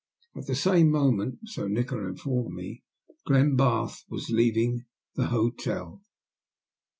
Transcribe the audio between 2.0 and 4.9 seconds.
informed me, Glenbarth was leaving